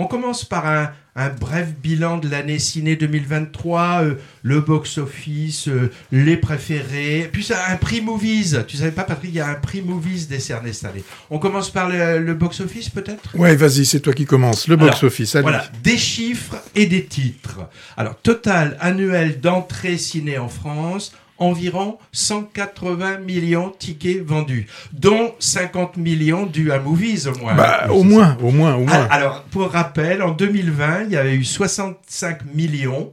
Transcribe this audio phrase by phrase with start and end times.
[0.00, 6.38] On commence par un, bref bilan de l'année ciné 2023, euh, le box-office, euh, les
[6.38, 8.64] préférés, puis ça, un prix Movies.
[8.66, 11.04] Tu savais pas, Patrick, il y a un prix Movies décerné cette année.
[11.28, 13.36] On commence par le, box-office, peut-être?
[13.36, 14.68] Ouais, vas-y, c'est toi qui commence.
[14.68, 17.60] Le box-office, Voilà, des chiffres et des titres.
[17.98, 25.96] Alors, total annuel d'entrée ciné en France, environ 180 millions de tickets vendus, dont 50
[25.96, 27.54] millions dus à Movies au moins.
[27.54, 29.08] Bah, au moins, au moins, au moins.
[29.10, 33.12] Alors, pour rappel, en 2020, il y avait eu 65 millions,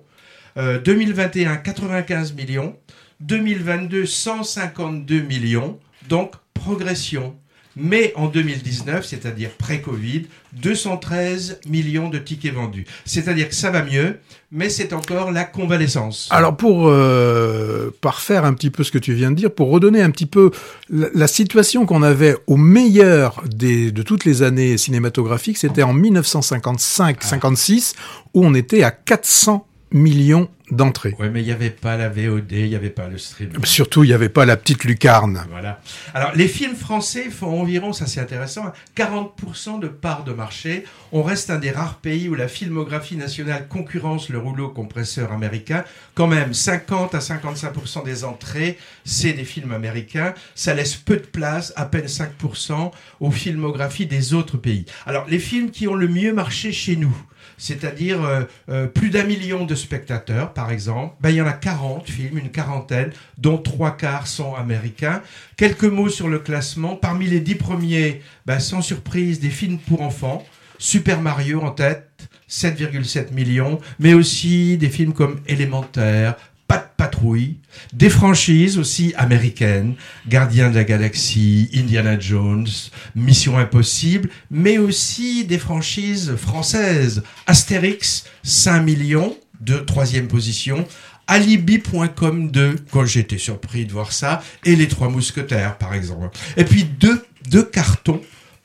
[0.55, 2.75] 2021, 95 millions,
[3.21, 7.35] 2022, 152 millions, donc progression
[7.79, 10.23] mais en 2019, c'est-à-dire pré-Covid,
[10.53, 12.85] 213 millions de tickets vendus.
[13.05, 14.17] C'est-à-dire que ça va mieux,
[14.51, 16.27] mais c'est encore la convalescence.
[16.31, 20.01] Alors pour euh, parfaire un petit peu ce que tu viens de dire, pour redonner
[20.01, 20.49] un petit peu
[20.89, 27.93] la, situation qu'on avait au meilleur des, de toutes les années cinématographiques, c'était en 1955-56,
[28.33, 31.15] où on était à 400 millions d'entrées.
[31.19, 33.51] Oui, mais il n'y avait pas la VOD, il n'y avait pas le stream.
[33.63, 35.45] Surtout, il n'y avait pas la petite lucarne.
[35.49, 35.79] Voilà.
[36.13, 40.83] Alors, les films français font environ, ça c'est intéressant, 40% de part de marché.
[41.11, 45.83] On reste un des rares pays où la filmographie nationale concurrence le rouleau compresseur américain.
[46.15, 50.33] Quand même, 50 à 55% des entrées, c'est des films américains.
[50.55, 54.85] Ça laisse peu de place, à peine 5%, aux filmographies des autres pays.
[55.05, 57.15] Alors, les films qui ont le mieux marché chez nous,
[57.57, 61.13] c'est-à-dire euh, euh, plus d'un million de spectateurs, par exemple.
[61.21, 65.21] Ben, il y en a 40 films, une quarantaine, dont trois quarts sont américains.
[65.55, 66.95] Quelques mots sur le classement.
[66.95, 70.43] Parmi les dix premiers, ben, sans surprise, des films pour enfants.
[70.79, 72.09] Super Mario en tête,
[72.49, 76.35] 7,7 millions, mais aussi des films comme Élémentaire,
[76.67, 77.57] pas patrouille,
[77.93, 79.93] des franchises aussi américaines,
[80.27, 82.67] Gardien de la Galaxie, Indiana Jones,
[83.15, 90.85] Mission Impossible, mais aussi des franchises françaises, Astérix, 5 millions de troisième position,
[91.27, 96.29] Alibi.com 2, quand j'étais surpris de voir ça, et Les Trois Mousquetaires par exemple.
[96.55, 98.21] Et puis deux, cartons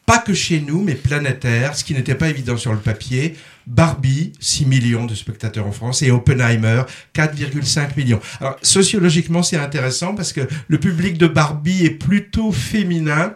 [0.07, 3.37] pas que chez nous, mais planétaire, ce qui n'était pas évident sur le papier.
[3.67, 6.83] Barbie, 6 millions de spectateurs en France, et Oppenheimer,
[7.15, 8.21] 4,5 millions.
[8.41, 13.35] Alors, sociologiquement, c'est intéressant parce que le public de Barbie est plutôt féminin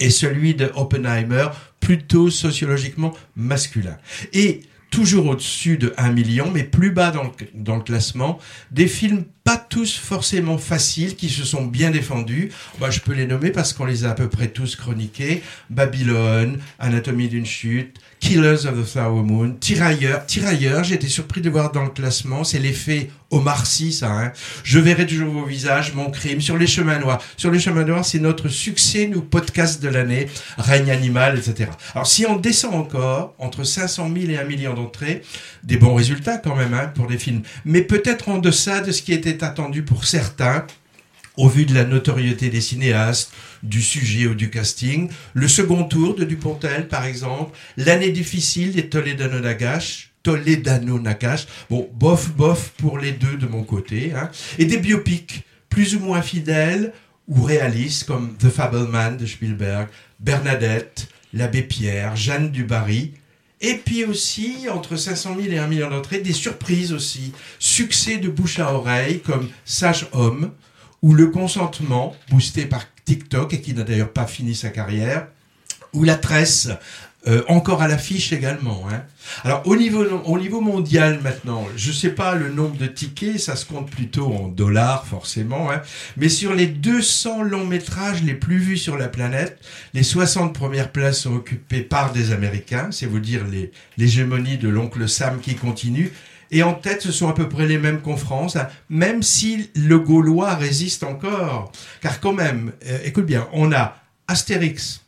[0.00, 1.46] et celui de Oppenheimer
[1.78, 3.96] plutôt sociologiquement masculin.
[4.32, 4.62] Et
[4.92, 8.38] toujours au-dessus de 1 million, mais plus bas dans le, dans le classement,
[8.70, 12.50] des films pas tous forcément faciles, qui se sont bien défendus.
[12.80, 15.42] Bah, je peux les nommer parce qu'on les a à peu près tous chroniqués.
[15.70, 20.26] Babylone, Anatomie d'une chute, Killers of the Flower Moon, Tirailleurs.
[20.26, 24.10] Tirailleurs, été surpris de voir dans le classement, c'est l'effet Omar Sy, ça.
[24.10, 24.32] Hein.
[24.62, 27.20] Je verrai toujours vos visages, mon crime, sur les chemins noirs.
[27.36, 30.28] Sur les chemins noirs, c'est notre succès, nous, podcast de l'année,
[30.58, 31.70] règne animal, etc.
[31.94, 35.22] Alors, si on descend encore, entre 500 000 et 1 million d'entrées,
[35.64, 39.02] des bons résultats quand même hein, pour des films, mais peut-être en deçà de ce
[39.02, 40.66] qui était attendu pour certains,
[41.36, 43.32] au vu de la notoriété des cinéastes,
[43.62, 45.08] du sujet ou du casting.
[45.34, 47.56] Le second tour de Dupontel, par exemple.
[47.76, 50.12] L'année difficile des Toledano Nagash.
[50.22, 51.46] Toledano Nagash.
[51.70, 54.12] Bon, bof, bof pour les deux de mon côté.
[54.14, 54.30] Hein.
[54.58, 56.92] Et des biopics plus ou moins fidèles
[57.28, 59.88] ou réalistes comme The Fableman de Spielberg,
[60.20, 63.14] Bernadette, L'abbé Pierre, Jeanne Dubarry.
[63.62, 67.32] Et puis aussi, entre 500 000 et 1 million d'entrées, des surprises aussi.
[67.60, 70.50] Succès de bouche à oreille, comme Sage Homme,
[71.00, 75.28] ou Le Consentement, boosté par TikTok, et qui n'a d'ailleurs pas fini sa carrière,
[75.92, 76.70] ou La Tresse,
[77.28, 78.84] euh, encore à l'affiche également.
[78.90, 79.02] Hein.
[79.44, 83.38] Alors au niveau, au niveau mondial maintenant, je ne sais pas le nombre de tickets,
[83.38, 85.82] ça se compte plutôt en dollars forcément, hein,
[86.16, 89.60] mais sur les 200 longs métrages les plus vus sur la planète,
[89.94, 93.42] les 60 premières places sont occupées par des Américains, c'est vous dire
[93.98, 96.12] l'hégémonie de l'oncle Sam qui continue.
[96.50, 99.70] Et en tête, ce sont à peu près les mêmes qu'en France, hein, même si
[99.74, 101.72] le Gaulois résiste encore.
[102.02, 103.96] Car quand même, euh, écoute bien, on a
[104.28, 105.00] Astérix,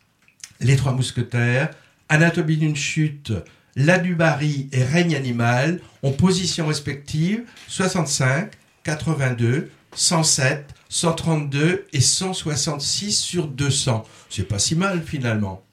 [0.61, 1.69] Les Trois Mousquetaires,
[2.15, 3.33] Anatomie d'une chute,
[3.75, 8.53] La Dubarry et Règne animal en position respective 65,
[8.85, 14.05] 82, 107, 132 et 166 sur 200.
[14.31, 15.65] C'est pas si mal finalement.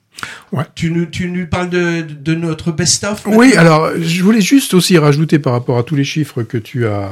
[0.52, 0.64] Ouais.
[0.74, 4.98] Tu nous, tu nous parles de, de notre best-of Oui, alors je voulais juste aussi
[4.98, 7.10] rajouter par rapport à tous les chiffres que tu as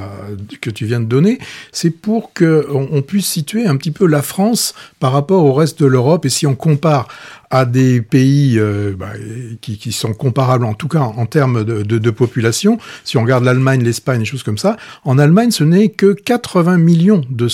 [0.60, 1.38] que tu viens de donner,
[1.72, 5.80] c'est pour que on, puisse situer un petit peu la France par rapport au reste
[5.80, 7.08] de l'Europe et si on compare
[7.50, 9.12] à des pays euh, bah,
[9.60, 12.78] qui, qui, sont comparables, en tout cas en, termes de, de, de, population.
[13.04, 16.76] Si on regarde l'Allemagne, l'Espagne, des choses comme ça, en Allemagne, ce n'est que 80
[16.78, 17.48] millions de,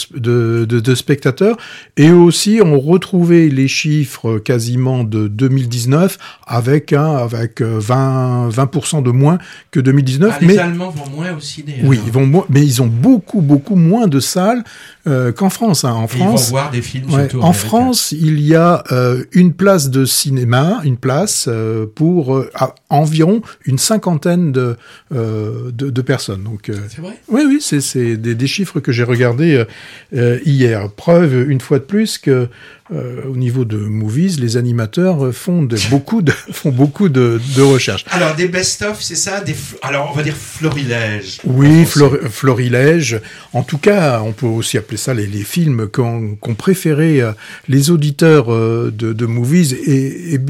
[0.66, 1.56] de, spectateurs.
[1.96, 9.10] Et aussi, on retrouvait les chiffres quasiment de 2019 avec un, avec 20, 20% de
[9.10, 9.38] moins
[9.70, 10.32] que 2019.
[10.34, 11.80] Ah, les mais, Allemands vont moins au ciné.
[11.84, 14.62] Oui, ils vont moins, mais ils ont beaucoup, beaucoup moins de salles
[15.06, 15.84] euh, qu'en France.
[15.84, 15.92] Hein.
[15.92, 17.10] En France, ils vont voir des films.
[17.10, 22.36] Ouais, en France, il y a euh, une place de cinéma, une place euh, pour
[22.36, 22.50] euh,
[22.88, 24.76] environ une cinquantaine de
[25.10, 26.42] de, de, personnes.
[26.44, 27.18] Donc, c'est vrai?
[27.28, 29.64] Oui, oui, c'est des, des, chiffres que j'ai regardés
[30.12, 30.90] hier.
[30.90, 32.48] Preuve une fois de plus que
[32.92, 37.62] euh, au niveau de movies, les animateurs font de, beaucoup de font beaucoup de, de
[37.62, 38.04] recherches.
[38.10, 41.40] Alors des best-of, c'est ça des alors on va dire florilèges.
[41.44, 43.20] Oui, flor florilèges.
[43.52, 47.32] En tout cas, on peut aussi appeler ça les, les films qu'ont qu préféré euh,
[47.68, 50.40] les auditeurs euh, de, de movies et, et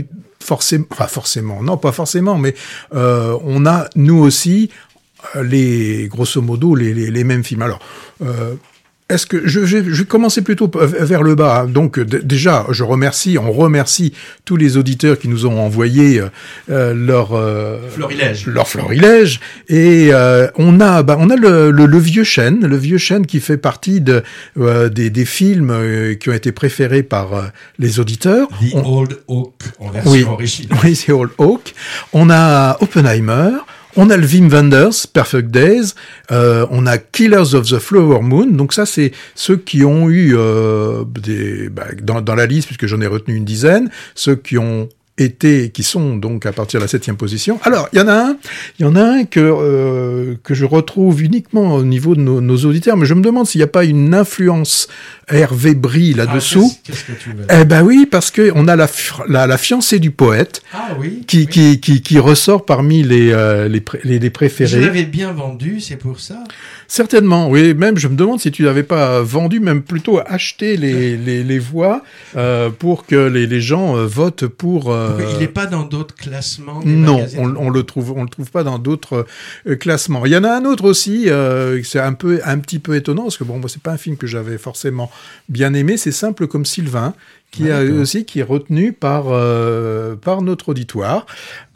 [0.41, 2.55] forcément, enfin forcément, non pas forcément, mais
[2.95, 4.71] euh, on a nous aussi
[5.43, 7.63] les grosso modo les, les, les mêmes films.
[7.63, 7.81] Alors
[8.23, 8.55] euh,
[9.09, 11.67] est-ce que je, je, je, vais commencer plutôt vers le bas.
[11.69, 14.13] Donc déjà, je remercie, on remercie
[14.45, 16.21] tous les auditeurs qui nous ont envoyé
[16.71, 19.39] euh, leur euh, florilège, leur florilège.
[19.69, 23.27] Et euh, on a, bah, on a le, le, le, vieux chêne, le vieux chêne
[23.27, 24.25] qui fait partie de
[24.59, 27.43] euh, des, des, films euh, qui ont été préférés par euh,
[27.79, 28.49] les auditeurs.
[28.49, 28.99] The on...
[28.99, 30.79] Old Oak en version oui, originale.
[30.83, 31.75] Oui, The Old Oak.
[32.13, 33.51] On a Oppenheimer.
[33.99, 35.95] On a le Wim Wenders, Perfect Days.
[36.31, 38.47] Euh, on a Killers of the Flower Moon.
[38.47, 42.87] Donc ça, c'est ceux qui ont eu euh, des, bah, dans, dans, la liste, puisque
[42.87, 46.85] j'en ai retenu une dizaine, ceux qui ont été, qui sont donc à partir de
[46.85, 47.59] la septième position.
[47.63, 48.37] Alors, il y en a un,
[48.79, 52.41] il y en a un que euh, que je retrouve uniquement au niveau de nos,
[52.41, 54.89] nos auditeurs, mais je me demande s'il n'y a pas une influence
[55.29, 56.71] Hervé Brie là-dessous.
[56.73, 58.89] Ah, Qu'est-ce que tu veux Eh ben oui, parce que on a la,
[59.29, 61.47] la, la fiancée du poète ah, oui, qui, oui.
[61.49, 64.71] qui, qui, qui ressort parmi les, euh, les, les, les, préférés.
[64.71, 66.45] Je l'avais bien vendu, c'est pour ça
[66.89, 67.75] Certainement, oui.
[67.75, 71.59] Même, je me demande si tu n'avais pas vendu, même plutôt acheté les, les, les
[71.59, 72.05] voix
[72.37, 74.97] euh, pour que les, les gens votent pour.
[75.07, 75.33] Euh...
[75.33, 76.81] Il n'est pas dans d'autres classements.
[76.85, 79.27] Non, on, on, le trouve, on le trouve pas dans d'autres
[79.67, 80.27] euh, classements.
[80.27, 81.29] Il y en a un autre aussi.
[81.29, 83.97] Euh, c'est un peu, un petit peu étonnant parce que bon, moi, c'est pas un
[83.97, 85.11] film que j'avais forcément
[85.49, 85.97] bien aimé.
[85.97, 87.15] C'est simple comme Sylvain
[87.51, 91.27] qui ah, aussi qui est retenu par euh, par notre auditoire.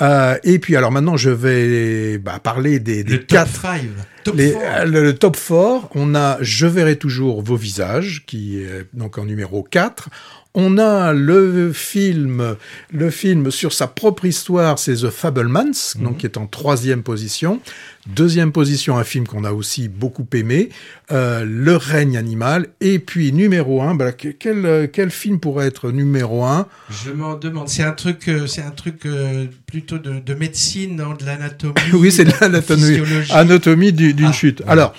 [0.00, 4.04] Euh, et puis alors maintenant je vais bah, parler des, des le quatre top five.
[4.24, 4.54] Top les,
[4.84, 9.24] le, le, top 4, on a Je verrai toujours vos visages qui est donc en
[9.24, 10.10] numéro 4.
[10.54, 12.56] On a le film,
[12.92, 16.02] le film sur sa propre histoire, c'est The Fablemans, -hmm.
[16.02, 17.60] donc qui est en troisième position.
[18.08, 20.70] Deuxième position, un film qu'on a aussi beaucoup aimé,
[21.12, 22.68] euh, Le règne animal.
[22.80, 26.66] Et puis numéro un, bah, quel, quel film pourrait être numéro un?
[26.90, 27.68] Je m'en demande.
[27.68, 31.74] C'est un truc, euh, c'est un truc euh, plutôt de, de médecine, non, de l'anatomie.
[31.92, 33.00] oui, c'est de l'anatomie,
[33.30, 34.60] anatomie d'une ah, chute.
[34.60, 34.66] Ouais.
[34.68, 34.94] Alors.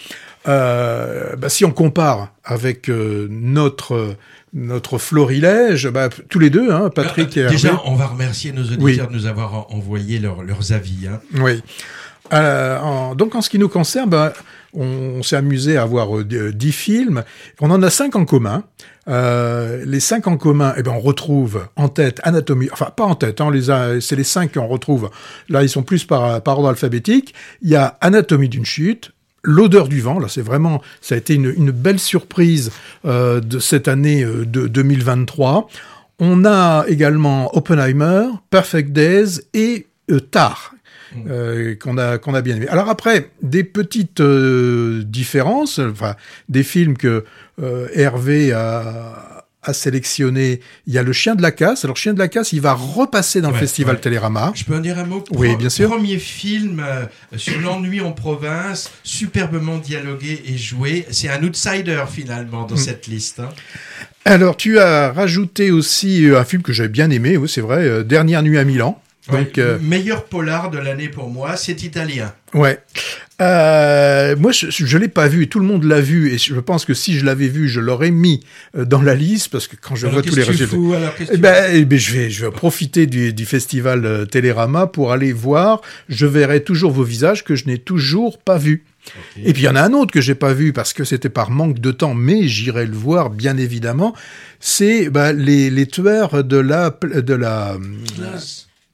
[0.47, 4.15] Euh, bah, si on compare avec euh, notre
[4.53, 7.81] notre florilège, bah, tous les deux, hein, Patrick euh, et Déjà, Hervé.
[7.85, 8.97] on va remercier nos auditeurs oui.
[8.97, 11.07] de nous avoir envoyé leur, leurs avis.
[11.07, 11.21] Hein.
[11.39, 11.61] Oui.
[12.33, 14.33] Euh, en, donc en ce qui nous concerne, bah,
[14.73, 17.23] on, on s'est amusé à voir euh, dix films.
[17.59, 18.63] On en a cinq en commun.
[19.07, 23.15] Euh, les cinq en commun, eh ben on retrouve en tête Anatomie, enfin pas en
[23.15, 25.09] tête, hein, les c'est les cinq qu'on retrouve.
[25.49, 27.33] Là, ils sont plus par, par ordre alphabétique.
[27.61, 29.11] Il y a Anatomie d'une chute,
[29.43, 32.71] L'odeur du vent, là, c'est vraiment, ça a été une, belle surprise
[33.05, 35.67] euh, de cette année euh, de 2023.
[36.19, 40.75] On a également Oppenheimer, Perfect Days et euh, Tar.
[41.81, 42.69] Qu'on a qu'on a bien aimé.
[42.69, 46.15] Alors après des petites différences, enfin
[46.48, 47.25] des films que
[47.93, 50.60] Hervé a, à sélectionner.
[50.88, 51.86] Il y a le Chien de la Casse.
[51.86, 54.01] Alors, Chien de la Casse, il va repasser dans ouais, le festival ouais.
[54.01, 54.51] Télérama.
[54.56, 55.89] Je peux en dire un mot Oui, bien sûr.
[55.89, 57.06] Premier film euh,
[57.38, 61.06] sur l'ennui en province, superbement dialogué et joué.
[61.12, 62.80] C'est un outsider, finalement, dans mm.
[62.80, 63.39] cette liste.
[63.39, 63.50] Hein.
[64.25, 67.84] Alors, tu as rajouté aussi euh, un film que j'avais bien aimé, oui, c'est vrai,
[67.84, 69.01] euh, Dernière nuit à Milan.
[69.29, 69.77] Donc, ouais, euh...
[69.79, 72.33] meilleur polar de l'année pour moi, c'est italien.
[72.53, 72.79] Ouais.
[73.39, 75.47] Euh, moi, je, je l'ai pas vu.
[75.47, 78.11] Tout le monde l'a vu, et je pense que si je l'avais vu, je l'aurais
[78.11, 78.43] mis
[78.75, 80.75] euh, dans la liste parce que quand je alors vois tous les résultats,
[81.31, 85.11] eh ben, eh ben, je vais, je vais profiter du, du festival euh, Télérama pour
[85.11, 85.81] aller voir.
[86.09, 88.83] Je verrai toujours vos visages que je n'ai toujours pas vus.
[89.07, 89.49] Okay.
[89.49, 91.29] Et puis il y en a un autre que j'ai pas vu parce que c'était
[91.29, 94.15] par manque de temps, mais j'irai le voir bien évidemment.
[94.59, 97.77] C'est bah, les, les tueurs de la de la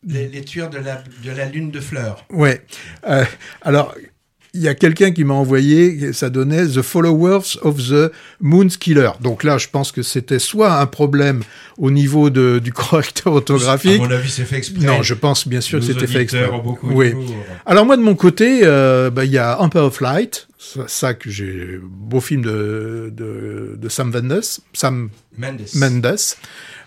[0.07, 2.25] les, les, tueurs de la, de la lune de fleurs.
[2.31, 2.61] Ouais.
[3.07, 3.25] Euh,
[3.61, 3.93] alors,
[4.53, 9.11] il y a quelqu'un qui m'a envoyé, ça donnait The Followers of the Moon's Killer.
[9.21, 11.43] Donc là, je pense que c'était soit un problème
[11.77, 14.01] au niveau de, du correcteur orthographique.
[14.01, 14.85] À mon avis, c'est fait exprès.
[14.85, 16.49] Non, je pense bien sûr Nos que c'était fait exprès.
[16.63, 17.13] beaucoup Oui.
[17.65, 21.13] Alors moi de mon côté, euh, bah, il y a Empire of Light, ça, ça
[21.13, 24.41] que j'ai beau film de, de, de Sam Mendes,
[24.73, 25.61] Sam Mendes.
[25.75, 26.17] Mendes,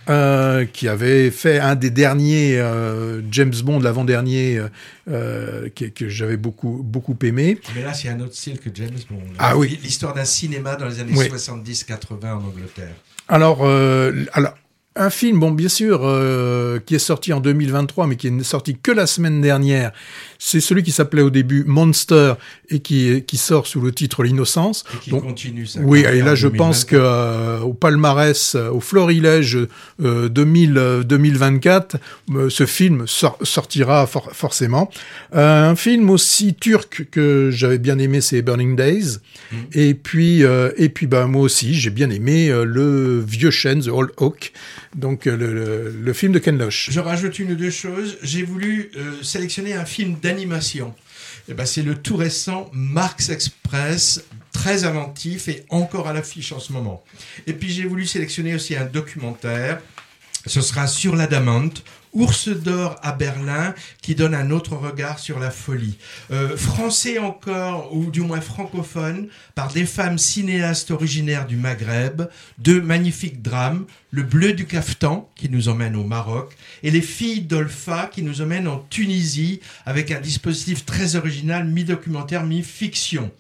[0.09, 4.61] euh, qui avait fait un des derniers euh, James Bond, l'avant-dernier,
[5.09, 7.59] euh, que, que j'avais beaucoup beaucoup aimé.
[7.75, 9.23] Mais là, c'est un autre style que James Bond.
[9.39, 9.79] Ah oui.
[9.83, 11.29] L'histoire d'un cinéma dans les années Oui.
[11.29, 12.95] 70-80 en Angleterre.
[13.29, 13.65] Alors,
[14.33, 14.55] alors
[14.97, 18.77] un film, bon, bien sûr, euh, qui est sorti en 2023, mais qui est sorti
[18.77, 19.93] que la semaine dernière.
[20.43, 22.35] C'est celui qui s'appelait au début Monster
[22.71, 24.85] et qui, qui sort sous le titre L'innocence.
[24.95, 25.81] Et qui Donc, continue ça.
[25.81, 29.59] Oui, et là je pense que euh, au palmarès, euh, au florilège
[30.03, 31.97] euh, 2000, euh, 2024,
[32.31, 34.91] euh, ce film sor- sortira for- forcément.
[35.35, 39.19] Euh, un film aussi turc que j'avais bien aimé, c'est Burning Days.
[39.53, 39.57] Mm.
[39.75, 43.83] Et puis, euh, et puis, bah moi aussi, j'ai bien aimé euh, le vieux chêne,
[43.83, 44.53] The Old Oak,
[44.95, 46.91] donc euh, le, le, film de Ken Loach.
[46.91, 48.19] Je rajoute une ou deux choses.
[48.23, 50.95] J'ai voulu euh, sélectionner un film d'animation.
[51.49, 56.59] Eh ben, c'est le tout récent Marx Express, très inventif et encore à l'affiche en
[56.59, 57.05] ce moment.
[57.47, 59.81] Et puis j'ai voulu sélectionner aussi un documentaire.
[60.47, 61.85] Ce sera sur l'adamante.
[62.13, 65.97] Ours d'or à Berlin, qui donne un autre regard sur la folie.
[66.33, 72.23] Euh, français encore, ou du moins francophone, par des femmes cinéastes originaires du Maghreb,
[72.59, 77.43] deux magnifiques drames, Le bleu du caftan, qui nous emmène au Maroc, et Les filles
[77.43, 83.31] d'Olpha, qui nous emmène en Tunisie, avec un dispositif très original, mi-documentaire, mi-fiction.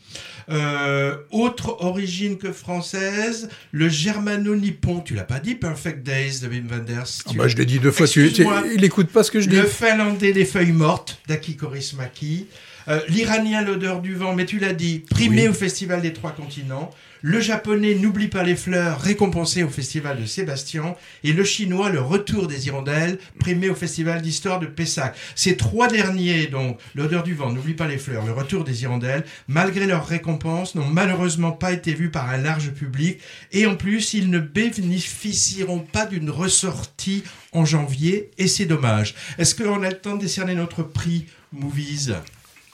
[0.48, 6.66] Euh, autre origine que française, le germano-nippon, tu l'as pas dit, Perfect Days de Wim
[6.68, 7.22] Wenders.
[7.26, 8.42] Ah bah, je l'ai dit deux fois, tu, tu-
[8.74, 9.56] Il écoute pas ce que je dis.
[9.56, 12.46] le finlandais des feuilles mortes d'Aki Kaurismäki.
[12.88, 15.48] Euh, L'iranien l'odeur du vent, mais tu l'as dit, primé Oui.
[15.48, 16.90] au Festival des Trois Continents.
[17.22, 20.94] Le japonais n'oublie pas les fleurs, récompensé au Festival de Sébastien.
[21.22, 25.14] Et le chinois, le retour des hirondelles, primé au Festival d'Histoire de Pessac.
[25.34, 29.24] Ces trois derniers, donc, l'odeur du vent, n'oublie pas les fleurs, le retour des hirondelles,
[29.48, 33.18] malgré leurs récompenses, n'ont malheureusement pas été vus par un large public.
[33.52, 37.22] Et en plus, ils ne bénéficieront pas d'une ressortie
[37.52, 39.14] en janvier, et c'est dommage.
[39.36, 42.12] Est-ce qu'on a le temps de décerner notre prix Movies?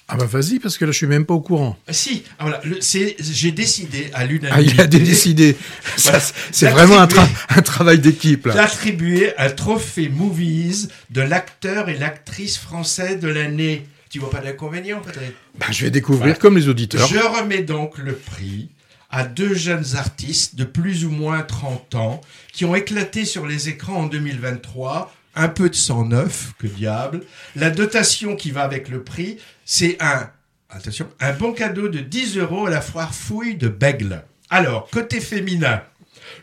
[0.09, 1.77] Ah bah vas-y, parce que là je suis même pas au courant.
[1.89, 5.57] Ah, Si, ah, voilà, j'ai décidé à Ah, l'unanimité il a décidé.
[5.99, 6.21] Voilà.
[6.53, 8.55] C'est vraiment un, tra- D'attribuer- un travail d'équipe là.
[8.55, 13.87] d'attribuer un trophée Movies de l'acteur et l'actrice français de l'année.
[14.09, 16.39] Tu vois pas d'inconvénient peut-être Bah, je vais découvrir Voilà.
[16.39, 17.07] comme les auditeurs.
[17.09, 18.69] Je remets donc le prix
[19.11, 22.21] à deux jeunes artistes de plus ou moins 30 ans
[22.53, 25.13] qui ont éclaté sur les écrans en 2023.
[25.39, 27.23] Un peu de sang neuf, que diable.
[27.57, 29.37] La dotation qui va avec le prix,
[29.67, 30.31] c'est un,
[30.71, 34.23] attention, un bon cadeau de 10 euros à la foire fouille de Bègle.
[34.49, 35.83] Alors, côté féminin,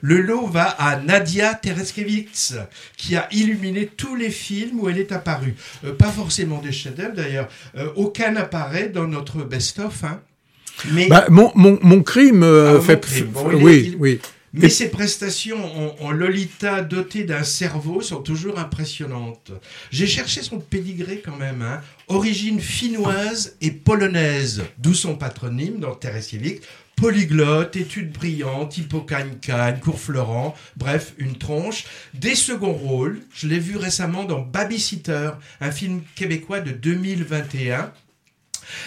[0.01, 2.53] le lot va à Nadia Tereskevich,
[2.97, 5.55] qui a illuminé tous les films où elle est apparue.
[5.85, 7.47] Euh, pas forcément des chefs-d'œuvre d'ailleurs.
[7.77, 10.03] Euh, aucun n'apparaît dans notre best-of.
[10.03, 10.19] Hein.
[10.91, 12.99] Mais, Bah, mon, mon, mon crime euh, Ah, mon fait.
[13.01, 13.27] crime.
[13.27, 14.19] Bon, est- oui, il- oui.
[14.53, 19.51] Mais ses prestations en, en Lolita dotée d'un cerveau sont toujours impressionnantes.
[19.91, 21.63] J'ai cherché son pédigré quand même.
[21.63, 21.81] Hein.
[22.07, 26.61] Origine finnoise et polonaise, d'où son patronyme dans Teresiewicz.
[26.95, 31.85] Polyglotte, études brillantes, hippocagne-cagne, cours Florent, bref, une tronche.
[32.13, 37.91] Des seconds rôles, je l'ai vu récemment dans Babysitter, un film québécois de 2021.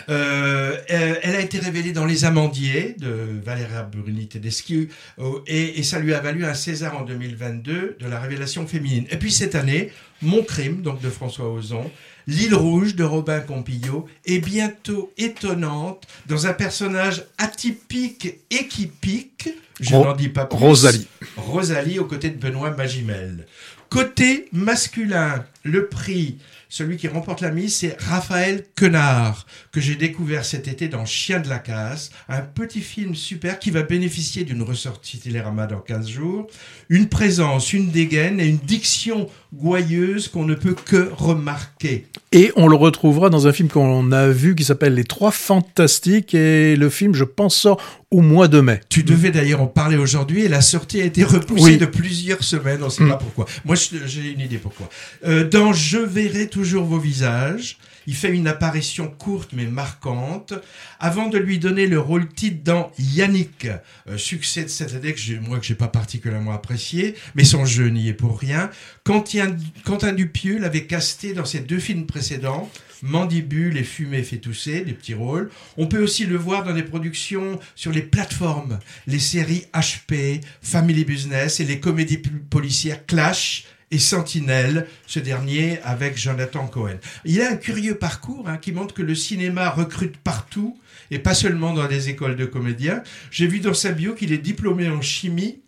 [0.08, 5.78] Euh, elle elle a été révélée dans Les Amandiers de Valéria Bruni Tedeschi euh, et,
[5.78, 9.06] et ça lui a valu un César en 2022 de la révélation féminine.
[9.10, 9.92] Et puis cette année,
[10.22, 11.90] Mon crime, donc de François Ozon,
[12.28, 19.48] L'île rouge de Robin Compillot est bientôt étonnante dans un personnage atypique et qui pique.
[19.78, 20.58] Je n'en dis pas plus.
[20.58, 21.06] Rosalie.
[21.36, 23.46] Rosalie aux côtés de Benoît Magimel.
[23.90, 30.44] Côté masculin, le prix, celui qui remporte la mise, c'est Raphaël Quenard, que j'ai découvert
[30.44, 34.62] cet été dans Chien de la casse, un petit film super qui va bénéficier d'une
[34.62, 36.46] ressortie Télérama dans 15 jours,
[36.88, 42.06] une présence, une dégaine et une diction gouailleuse qu'on ne peut que remarquer.
[42.32, 46.34] Et on le retrouvera dans un film qu'on a vu qui s'appelle Les Trois Fantastiques.
[46.34, 47.80] Et le film, je pense, sort
[48.10, 48.80] au mois de mai.
[48.88, 51.78] Tu devais d'ailleurs en parler aujourd'hui et la sortie a été repoussée Oui.
[51.78, 53.08] de plusieurs semaines, on ne sait Mm.
[53.08, 53.46] pas pourquoi.
[53.64, 54.88] Moi, j'ai une idée pourquoi.
[55.26, 60.52] Euh, dans Je verrai toujours vos visages, il fait une apparition courte mais marquante,
[61.00, 63.66] avant de lui donner le rôle titre dans Yannick,
[64.06, 67.88] euh, succès de cette année que moi que j'ai pas particulièrement apprécié, mais son jeu
[67.88, 68.68] n'y est pour rien.
[69.02, 72.70] Quentin, Quentin Dupieux l'avait casté dans ses deux films précédents,
[73.00, 75.50] Mandibule et Fumée fait tousser, des petits rôles.
[75.78, 81.06] On peut aussi le voir dans des productions sur les plateformes, les séries HP, Family
[81.06, 82.20] Business et les comédies
[82.50, 86.98] policières Clash et Sentinelle, ce dernier avec Jonathan Cohen.
[87.24, 90.78] Il a un curieux parcours hein, qui montre que le cinéma recrute partout
[91.10, 93.02] et pas seulement dans les écoles de comédiens.
[93.30, 95.60] J'ai vu dans sa bio qu'il est diplômé en chimie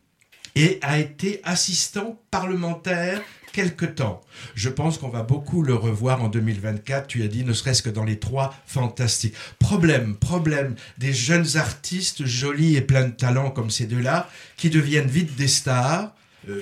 [0.55, 3.23] et a été assistant parlementaire
[3.53, 4.21] quelque temps.
[4.55, 7.07] Je pense qu'on va beaucoup le revoir en 2024.
[7.07, 9.35] Tu as dit, ne serait-ce que dans les trois fantastiques.
[9.59, 15.09] Problème, problème des jeunes artistes jolis et pleins de talent comme ces deux-là, qui deviennent
[15.09, 16.15] vite des stars,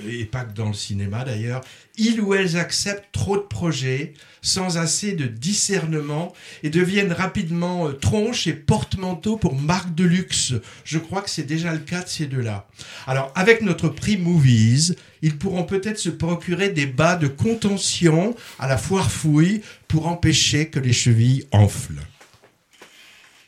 [0.09, 1.63] et pas que dans le cinéma d'ailleurs,
[1.97, 7.93] ils ou elles acceptent trop de projets sans assez de discernement et deviennent rapidement euh,
[7.93, 10.55] tronches et porte-manteaux pour marques de luxe.
[10.85, 12.69] Je crois que c'est déjà le cas de ces deux-là.
[13.07, 18.69] Alors, avec notre prix Movies, ils pourront peut-être se procurer des bas de contention à
[18.69, 22.03] la foire fouille pour empêcher que les chevilles enflent.